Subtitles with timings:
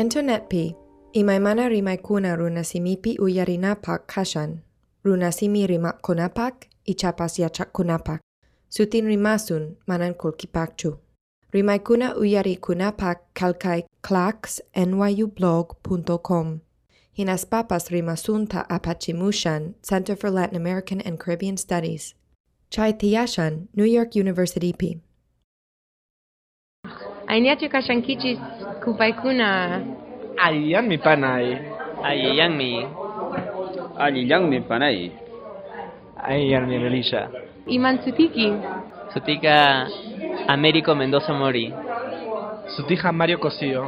[0.00, 0.74] Internet pi,
[1.12, 4.62] imaymana rimaykuna runasimipi uyarinapak kashan,
[5.04, 6.54] runasimi rimak konapak,
[6.86, 8.20] ichapas yachak konapak,
[8.68, 10.96] sutin rimasun manan kulkipakchu.
[11.52, 16.60] Rimaykuna uyari kunapak kalkai clacks nyublog.com.
[17.18, 22.14] Hinas papas rimasunta apachimushan, Center for Latin American and Caribbean Studies.
[22.70, 25.00] Chai Tiyashan, New York University P.
[27.28, 27.68] Ainiatu
[28.84, 29.80] kupaykuna
[30.40, 31.52] Ayan mi panay.
[32.00, 32.80] Ayayang mi.
[34.00, 35.12] Aliyang mi panay.
[36.16, 37.28] Ayan mi Melissa.
[37.68, 38.48] iman sutiki.
[39.12, 39.84] Sutika
[40.48, 41.68] Américo Mendoza Mori.
[42.72, 43.84] Sutija Mario Cosío.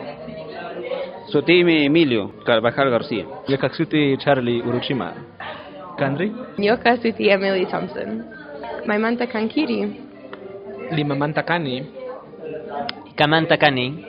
[1.32, 3.24] Sutimi Emilio Carvajal García.
[3.48, 5.14] Yakaksuti Charlie Uruchima.
[5.96, 6.32] Kandri.
[6.58, 8.28] Nyoka suti Emily Thompson.
[8.84, 9.88] Maimanta kankiri.
[10.92, 11.86] Lima Mantakani.
[13.16, 14.04] Kamanta Kani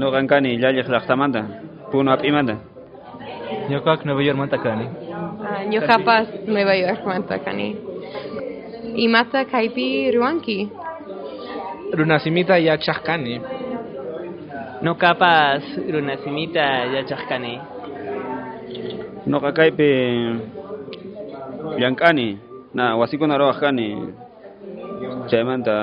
[0.00, 1.42] nuqan kani llalliq llaqtamanta
[1.90, 2.56] puna ap'imanta
[3.70, 4.86] ñuqaqa nueva yorkmanta kani
[5.72, 7.68] ñuqapas ah, nueva yorkmanta kani
[9.04, 10.58] imata kaypi ruwanki
[11.98, 13.34] runasimita yachaq kani
[14.82, 16.64] nuqapas runasimita
[16.94, 17.54] yachaq kani
[19.26, 19.88] nuqa kaypi
[21.80, 22.28] llank'ani
[22.74, 23.88] na wasikunarowaq kani
[25.30, 25.74] chaymanta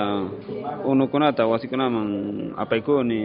[0.85, 2.09] unukunata wasikunaman
[2.57, 3.19] apaykuni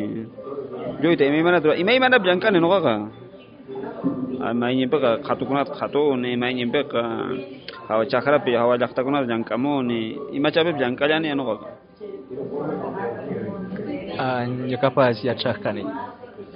[1.02, 2.94] lluyta imaymanatura imaymanapis llankani nuqaqa
[4.50, 7.02] imayninpiqa qhatukunata qhatuni imayninpiqa
[7.88, 10.00] hawa chaqrapi hawa llaqtakunata llank'amuni
[10.38, 11.68] imachapipis llank'allani nuqaqa
[14.70, 15.82] ñuqapas ah, yachaqkani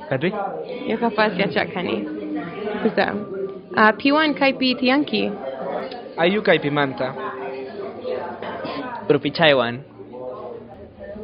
[0.09, 0.31] katri
[0.89, 1.95] ñuqapas yachaqkani
[2.83, 3.07] kusa.
[3.77, 5.31] Ah, Piwan kaypi tiyanki
[6.17, 7.26] ayu kaypimanta
[9.09, 9.75] Rupichaywan.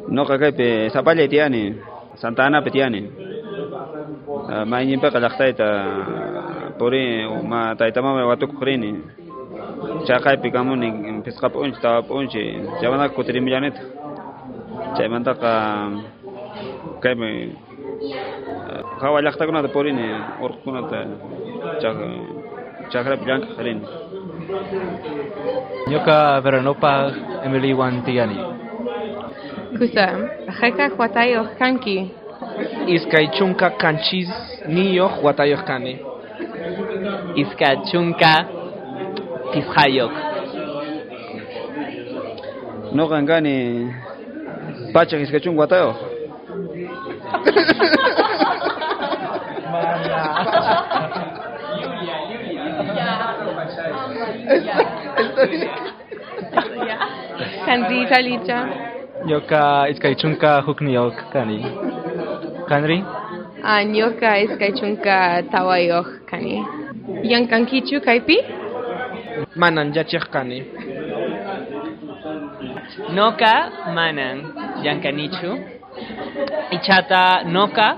[0.09, 1.75] No kakaypi sapalla tiani.
[2.15, 3.01] Santa Ana tiani.
[4.65, 5.67] Mayñinpiqa llaqtayta
[6.77, 8.91] puri ma taytamama watukuqrini.
[10.07, 12.43] Chaqaypi kamuni pisqa p'unchi tawa p'unchi
[12.79, 13.81] chaymanta kutirimillanita.
[14.95, 15.51] Chaymantaqa
[17.03, 17.29] kaypi
[19.01, 20.07] hawa llaqtakunata purini
[20.43, 20.99] urqukunata
[22.91, 23.83] chakrapi llank'aq rini.
[25.89, 27.13] Ñoka veranopag
[27.45, 28.37] Emily Wantiani.
[29.77, 30.05] Kusa,
[30.61, 32.11] jeka huatayo kanki.
[32.87, 34.29] Iskaichunka kanchis
[34.67, 35.99] niyo huatayo kani.
[37.35, 38.45] Iskaichunka
[39.53, 40.11] tizhayok.
[42.93, 43.89] No gangani.
[44.93, 45.95] Pacha iskaichun huatayo.
[57.65, 58.59] Kandri talicha.
[59.25, 61.59] Nyoka Iskaichunka Hukniyok Kani.
[62.69, 63.03] Kandri.
[63.63, 66.59] Uh, nyoka iskaichunka tawayok kani.
[67.23, 68.43] Yang kankichu kaipi?
[69.55, 70.59] Manan Yachakani.
[73.15, 74.51] Noka manan
[74.83, 75.63] yankanichu.
[76.75, 77.95] Ichata noka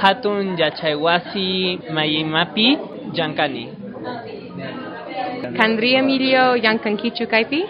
[0.00, 2.78] hatun yachaywasi mayimapi
[3.12, 3.79] yankani.
[5.40, 7.64] Kandri Emilio yang kankichu kaipi?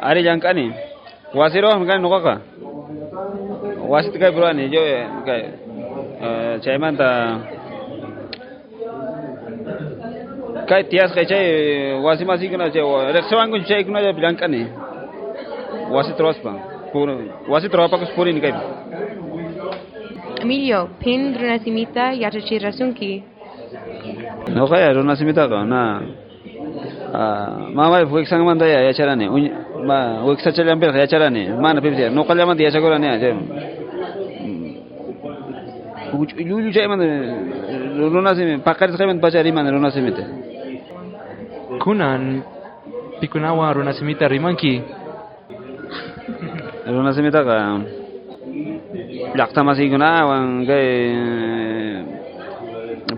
[0.00, 0.72] Ari llank'ani.
[1.34, 2.34] Wasiro kani nuqaqa.
[3.88, 4.82] Wasita kay purani yo
[5.24, 5.42] kay
[6.60, 7.08] chaymanta
[10.68, 11.46] kay tiyasqa chay
[12.04, 12.84] wasimasikuna chay
[13.16, 14.62] riqsiwanku chaykuna llank'ani.
[15.90, 16.12] Wasi.
[16.88, 18.64] Puro wasi tropakus purini kaypi.
[20.40, 23.22] Emilio, pin runasimita yachachirasunki.
[24.56, 26.27] Nuqaya runasimitaqa na mamay wiksanmanta ya
[28.88, 29.44] yacharani uñ
[29.88, 33.34] ma wiksachallanpiqa yacharani mana pipis nuqallamanta yachakurani chay
[36.48, 37.06] llullu chaymanta
[38.12, 40.24] runasimi paqarisqaymanta pacha rimani runasimita
[41.78, 42.42] Kunan
[43.20, 44.82] Pikunawa Runasimita Rimanki.
[46.88, 47.56] runasimitaqa
[49.36, 50.88] llaqtamasiykunawan kay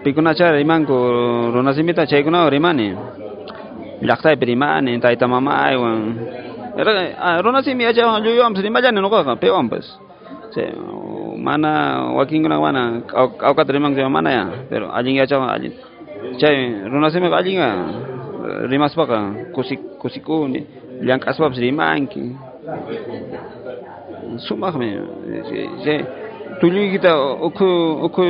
[0.03, 0.97] pikunacha rimanku
[1.55, 2.88] runasimita chaykunawan rimani
[4.02, 6.17] llaqtaypi rimani tayta mamaywan
[7.44, 9.87] runasimi yachawan lluyuwanpas rimallani nuqaqa piwanpas
[10.55, 10.73] chay
[11.41, 13.02] mana wakinkuna mana?
[13.41, 14.44] Awkata rimanku mana ya?
[14.69, 15.73] Pero allin yachawan allin
[16.38, 17.69] chay runasimiqa allinga
[18.69, 20.67] rimaspaqa kusi kusikuni
[21.00, 22.37] llank'aspapas rimanki
[24.46, 24.88] sumaqmi
[25.85, 26.00] chay
[26.61, 27.12] tulluykita
[27.46, 27.69] ukhu
[28.05, 28.25] ukhu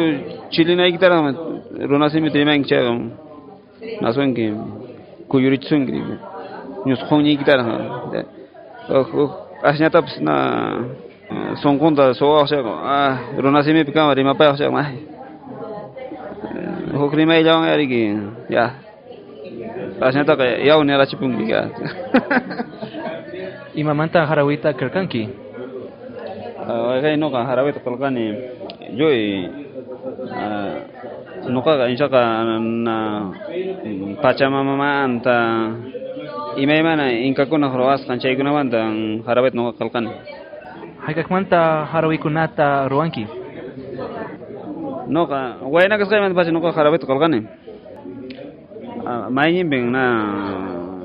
[0.50, 1.16] chilinaykitara
[1.90, 2.92] runasimita rimanki chayqa
[5.30, 6.02] nasunki kuyurichisunki
[6.86, 7.64] ñusqunñiykitara
[9.62, 10.34] ashñatapas na
[11.62, 12.72] songkonta so siya ko.
[12.74, 14.90] Ah runa simi pika rima pa siya mah
[16.98, 18.02] hukri mai jawang ari gi
[18.50, 18.74] ya.
[20.00, 21.68] Rasanya tak kayak ya unia cipung biga
[23.80, 25.50] Imamanta harawita kerkanki.
[27.00, 28.34] kay no ka harawit kalkani
[28.94, 29.48] joy
[31.48, 32.96] nuka ka insya ka na
[34.20, 35.36] pachama mama anta
[36.60, 40.12] imay mana inka ko na hroas kan chay gunawan dang harawit nuka kalkani
[41.00, 43.24] Haykakmanta harawikunata ruanki.
[45.08, 47.40] no ka wayna kas kay man pacha nuka harawit kalkani
[49.32, 50.04] may beng na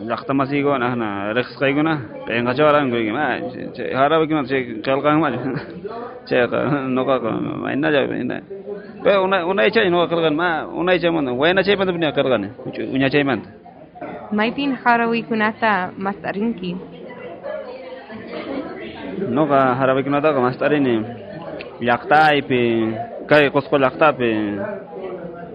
[0.03, 3.39] lakta masigo na na rex kay guna kay nga chawaran ko ma
[3.95, 5.31] harawit kuna che kalkang ma
[6.27, 6.43] che
[9.05, 12.57] Pe una una chay nuka kalkan ma una chay man wayna chay man punya kalkan
[12.89, 13.45] unya chay man
[14.33, 16.95] Maipin harawikunata mastarinki.
[19.29, 20.95] no ka harawi kuna ta ka mastari ni
[21.79, 22.61] yakta ipi
[23.27, 24.29] kay yakta pe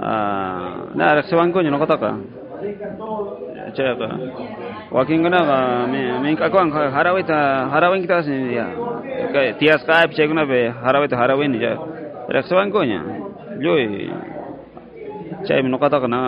[0.00, 2.10] ah na reksewan ko ni no ka ta ka
[3.76, 4.08] che ka
[4.90, 8.66] waking guna ka me me ka ko ang harawi ta harawin kita sin ya
[9.32, 10.46] kay tias ka ip che guna
[13.60, 14.08] joy.
[15.46, 16.20] Chay no ka ta ka na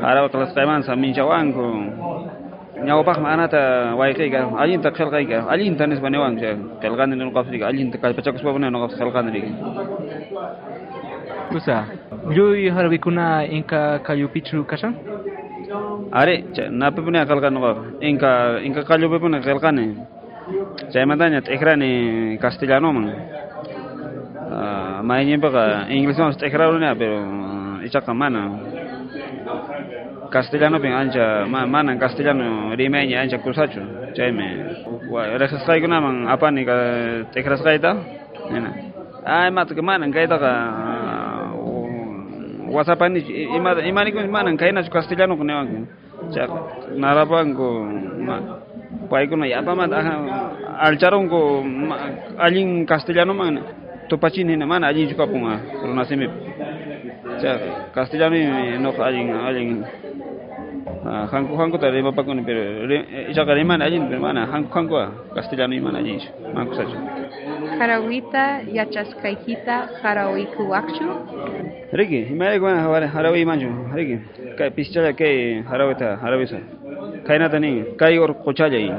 [0.00, 1.64] harawi kelas kaiman sa min chawang ko
[2.80, 6.00] nyawa pak mana ta wai kai ga alin ta khel kai ga alin ta nes
[6.00, 8.88] bane wang je khel kan ni no diga alin ta kal pachak spa bane no
[8.88, 9.42] khel kan ni
[11.50, 11.82] Kusa.
[12.30, 14.94] Yui harawikuna inka kayu pichu kashan?
[16.12, 17.60] are na pe punya khel kan no
[18.00, 19.76] inka inka kalyo pe punya khel kan
[25.02, 27.18] mas tekra ni pero
[27.84, 28.42] icha kamana
[30.30, 34.48] castellano ping ancha ma mana castellano rimenya ancha kusachu chaime
[35.10, 36.76] wa resas kai kuna mang apa ni ka
[37.34, 37.98] tekras kai ta
[38.50, 38.90] nena
[39.24, 40.08] ai mat ke mana?
[40.08, 40.52] Kai ta ka
[42.70, 43.20] whatsapp ni
[43.56, 44.56] ima imani kun mana?
[44.56, 45.86] Kai na castellano kun wang
[46.32, 46.46] cha
[46.96, 47.68] narapang ko
[49.10, 49.92] pai kuna apa mat?
[50.80, 51.40] Alcharong ko
[52.40, 53.54] aling castellano man
[54.10, 56.26] to pachin ni mana aling juga punga runa semi
[57.38, 57.54] cha
[57.94, 58.34] castellano
[58.82, 59.70] no aling aling
[61.30, 62.90] hanku hanku ta reba pakun pero
[63.30, 64.98] isa ka mana ajin pero mana hanku hanku
[65.30, 66.18] castellano mana ajin
[66.50, 66.98] manku saja
[67.80, 71.08] Harawita yachaskaykita harawikuwakchu.
[71.92, 73.72] Rigi, himaya gwana haware harawi manju.
[73.96, 74.20] Rigi,
[74.58, 76.60] kai pischala kai harawita harawisa.
[77.24, 78.92] Kai na tani kai or kochaja yi.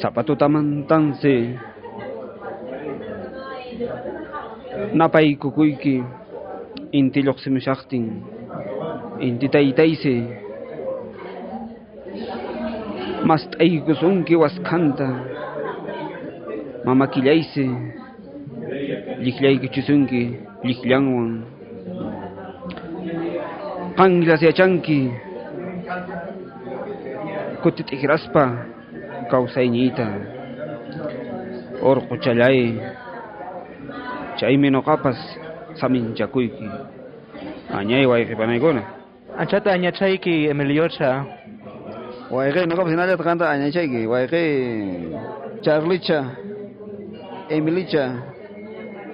[0.00, 1.60] Sapatu taman tanse.
[4.98, 5.96] napay kukuyki
[6.98, 8.04] inti lluqsimushaqtin
[9.26, 10.14] inti taytaysi
[13.28, 15.08] mast'aykusunki waskhanta
[16.86, 17.66] mamakillaysi
[19.24, 20.22] lliklllaykuchisunki
[20.66, 21.30] llikllanwan
[23.98, 24.98] qanglasiachanki
[27.62, 28.44] kutit'iqraspa
[29.30, 30.06] kawsayñiyta
[31.90, 32.58] urquchallay
[34.38, 35.18] caimeno qapas
[35.80, 36.68] saminchakuyki
[37.78, 38.82] añay wayqipanaykuna
[39.38, 41.24] anchata añachayki Emiliocha
[42.30, 44.50] wayqiy noqapas hinallata qanta añachayki wayqiy
[45.64, 46.18] Charlicha
[47.48, 48.04] Emilicha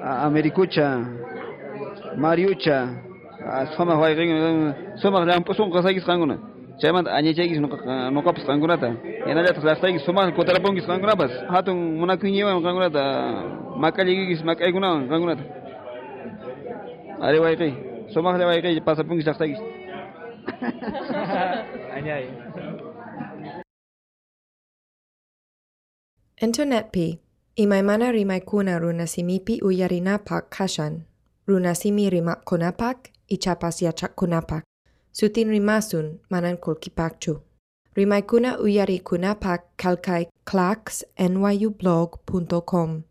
[0.03, 0.87] Americucha
[2.17, 2.89] Mariucha
[3.77, 4.29] sumaq wayqin
[5.03, 6.37] sumaq llampusunqa saykisqankuna
[6.79, 6.81] qankuna.
[6.81, 8.89] Chaymanta añachaykis noqapas qankunata.
[9.27, 11.31] Hinallata llaqtaykis somaq kutarapunkis qankunapas.
[11.49, 13.03] Hatun munakuyñiwan qankunata
[13.77, 15.43] makalligikis mak'aykunawan qankunata.
[17.21, 17.71] Ari wayqi.
[18.15, 19.61] Somaqlla wayqi pasapunkis llaqtaykis.
[21.97, 22.25] Anyay.
[26.41, 27.19] Internet pi,
[27.57, 31.03] imaymana rimaykuna runasimipi uyarinapak kashan,
[31.49, 34.63] runasimi rimaqkunapak ichapas yachaqkunapak,
[35.19, 37.43] sutin rimasun manan kulkipakchu.
[37.97, 43.03] Rimaykuna uyarikunapak kalkay clacksnyublog.com.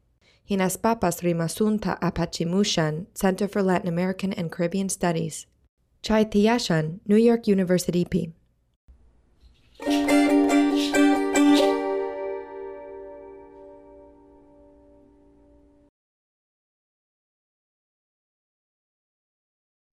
[0.50, 5.48] Hinaspapas rimasunta apachimushan Center for Latin American and Caribbean Studies.
[6.02, 8.34] Chai Tiyashan, New York University P.